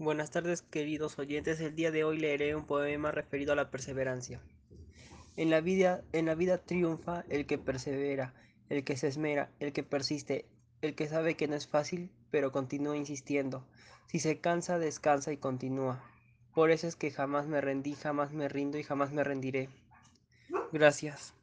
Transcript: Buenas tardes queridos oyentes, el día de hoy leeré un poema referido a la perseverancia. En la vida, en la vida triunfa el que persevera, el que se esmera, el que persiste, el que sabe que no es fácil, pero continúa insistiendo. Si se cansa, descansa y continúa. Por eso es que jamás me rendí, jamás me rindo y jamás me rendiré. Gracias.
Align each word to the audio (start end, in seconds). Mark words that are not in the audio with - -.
Buenas 0.00 0.30
tardes 0.30 0.62
queridos 0.62 1.18
oyentes, 1.18 1.60
el 1.60 1.76
día 1.76 1.90
de 1.90 2.04
hoy 2.04 2.18
leeré 2.18 2.56
un 2.56 2.64
poema 2.64 3.12
referido 3.12 3.52
a 3.52 3.54
la 3.54 3.70
perseverancia. 3.70 4.40
En 5.36 5.50
la 5.50 5.60
vida, 5.60 6.00
en 6.14 6.24
la 6.24 6.34
vida 6.34 6.56
triunfa 6.56 7.26
el 7.28 7.44
que 7.44 7.58
persevera, 7.58 8.32
el 8.70 8.82
que 8.82 8.96
se 8.96 9.08
esmera, 9.08 9.50
el 9.60 9.74
que 9.74 9.82
persiste, 9.82 10.46
el 10.80 10.94
que 10.94 11.06
sabe 11.06 11.34
que 11.34 11.48
no 11.48 11.54
es 11.54 11.66
fácil, 11.66 12.08
pero 12.30 12.50
continúa 12.50 12.96
insistiendo. 12.96 13.66
Si 14.06 14.20
se 14.20 14.38
cansa, 14.38 14.78
descansa 14.78 15.32
y 15.32 15.36
continúa. 15.36 16.02
Por 16.54 16.70
eso 16.70 16.86
es 16.86 16.96
que 16.96 17.10
jamás 17.10 17.46
me 17.46 17.60
rendí, 17.60 17.92
jamás 17.92 18.32
me 18.32 18.48
rindo 18.48 18.78
y 18.78 18.82
jamás 18.82 19.12
me 19.12 19.22
rendiré. 19.22 19.68
Gracias. 20.72 21.34